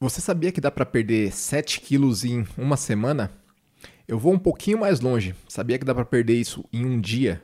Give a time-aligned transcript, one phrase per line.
[0.00, 3.32] Você sabia que dá para perder 7 quilos em uma semana?
[4.06, 5.34] Eu vou um pouquinho mais longe.
[5.48, 7.42] Sabia que dá para perder isso em um dia?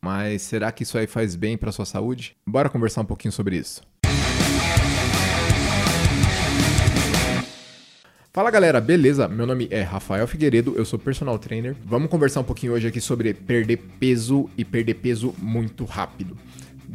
[0.00, 2.36] Mas será que isso aí faz bem para sua saúde?
[2.46, 3.82] Bora conversar um pouquinho sobre isso.
[8.32, 9.26] Fala galera, beleza?
[9.26, 11.74] Meu nome é Rafael Figueiredo, eu sou personal trainer.
[11.84, 16.38] Vamos conversar um pouquinho hoje aqui sobre perder peso e perder peso muito rápido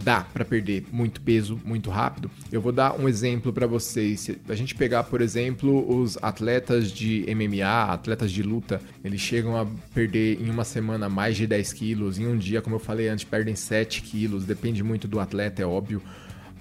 [0.04, 2.30] dá para perder muito peso muito rápido.
[2.52, 4.21] Eu vou dar um exemplo para vocês.
[4.21, 9.59] Se a gente pegar, por exemplo, os atletas de MMA, atletas de luta, eles chegam
[9.59, 13.08] a perder em uma semana mais de 10 quilos, em um dia, como eu falei
[13.08, 16.02] antes, perdem 7 quilos, depende muito do atleta, é óbvio.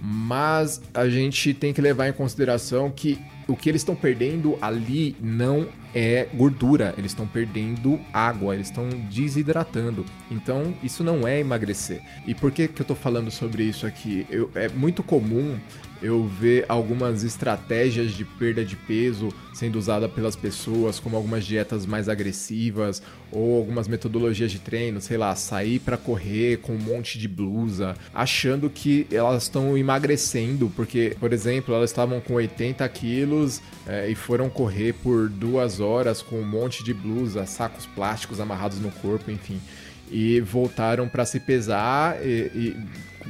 [0.00, 5.16] Mas a gente tem que levar em consideração que o que eles estão perdendo ali
[5.20, 10.04] não é gordura, eles estão perdendo água, eles estão desidratando.
[10.30, 12.02] Então, isso não é emagrecer.
[12.26, 14.26] E por que, que eu estou falando sobre isso aqui?
[14.28, 15.58] Eu, é muito comum
[16.02, 21.86] eu ver algumas estratégias de perda de peso sendo usada pelas pessoas, como algumas dietas
[21.86, 27.18] mais agressivas ou algumas metodologias de treino, sei lá, sair para correr com um monte
[27.18, 33.35] de blusa, achando que elas estão emagrecendo, porque, por exemplo, elas estavam com 80 quilos
[33.86, 38.78] é, e foram correr por duas horas com um monte de blusa, sacos plásticos amarrados
[38.78, 39.60] no corpo, enfim
[40.10, 42.76] e voltaram para se pesar e, e,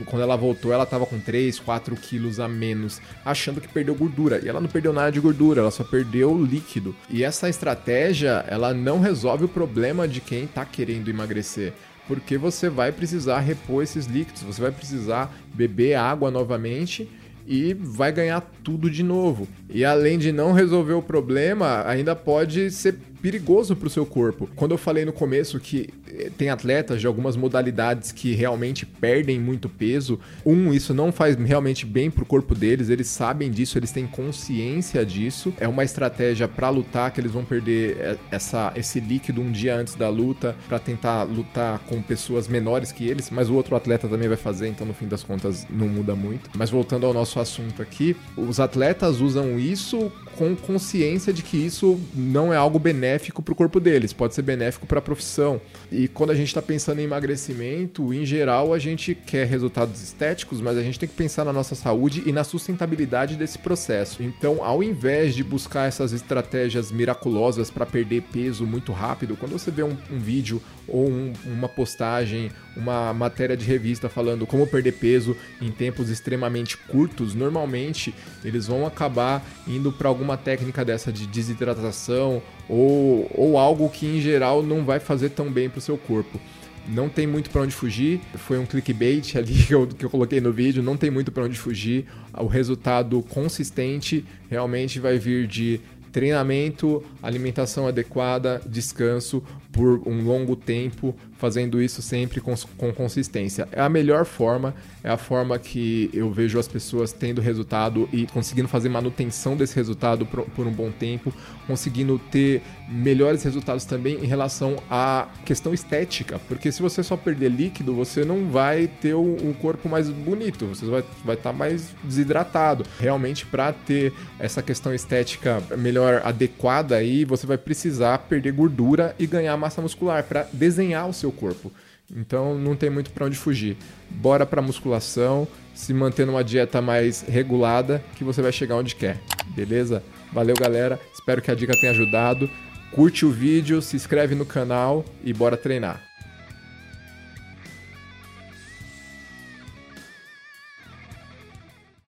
[0.04, 4.40] quando ela voltou ela estava com 3, 4 quilos a menos, achando que perdeu gordura.
[4.44, 6.94] E ela não perdeu nada de gordura, ela só perdeu líquido.
[7.08, 11.72] E essa estratégia, ela não resolve o problema de quem está querendo emagrecer.
[12.06, 17.08] Porque você vai precisar repor esses líquidos, você vai precisar beber água novamente
[17.46, 19.46] e vai ganhar tudo de novo.
[19.70, 24.48] E além de não resolver o problema, ainda pode ser perigoso para o seu corpo.
[24.54, 25.88] Quando eu falei no começo que
[26.36, 31.84] tem atletas de algumas modalidades que realmente perdem muito peso, um, isso não faz realmente
[31.84, 35.52] bem para o corpo deles, eles sabem disso, eles têm consciência disso.
[35.58, 39.76] É uma estratégia para lutar que eles vão perder eh, essa, esse líquido um dia
[39.76, 44.08] antes da luta para tentar lutar com pessoas menores que eles, mas o outro atleta
[44.08, 46.50] também vai fazer, então no fim das contas não muda muito.
[46.56, 51.98] Mas voltando ao nosso assunto aqui, os atletas usam isso com consciência de que isso
[52.14, 55.60] não é algo benéfico para o corpo deles, pode ser benéfico para a profissão.
[55.90, 60.60] E quando a gente está pensando em emagrecimento, em geral a gente quer resultados estéticos,
[60.60, 64.22] mas a gente tem que pensar na nossa saúde e na sustentabilidade desse processo.
[64.22, 69.70] Então, ao invés de buscar essas estratégias miraculosas para perder peso muito rápido, quando você
[69.70, 74.92] vê um, um vídeo ou um, uma postagem, uma matéria de revista falando como perder
[74.92, 78.14] peso em tempos extremamente curtos, normalmente
[78.44, 84.18] eles vão acabar indo para alguma técnica dessa de desidratação ou, ou algo que em
[84.18, 86.40] geral não vai fazer tão bem para o seu corpo.
[86.88, 88.20] Não tem muito para onde fugir.
[88.34, 90.82] Foi um clickbait ali que eu, que eu coloquei no vídeo.
[90.82, 92.06] Não tem muito para onde fugir.
[92.32, 95.80] O resultado consistente realmente vai vir de
[96.16, 103.68] treinamento, alimentação adequada, descanso por um longo tempo, fazendo isso sempre com, com, consistência.
[103.70, 108.26] É a melhor forma, é a forma que eu vejo as pessoas tendo resultado e
[108.28, 111.30] conseguindo fazer manutenção desse resultado por, por um bom tempo,
[111.66, 117.50] conseguindo ter melhores resultados também em relação à questão estética, porque se você só perder
[117.50, 121.52] líquido, você não vai ter um, um corpo mais bonito, você vai estar vai tá
[121.52, 122.86] mais desidratado.
[122.98, 129.26] Realmente, para ter essa questão estética melhor adequada aí, você vai precisar perder gordura e
[129.26, 131.72] ganhar massa muscular para desenhar o seu corpo.
[132.14, 133.76] Então não tem muito para onde fugir.
[134.10, 139.18] Bora para musculação, se manter numa dieta mais regulada que você vai chegar onde quer.
[139.48, 140.02] Beleza?
[140.32, 141.00] Valeu, galera.
[141.12, 142.48] Espero que a dica tenha ajudado.
[142.92, 146.02] Curte o vídeo, se inscreve no canal e bora treinar.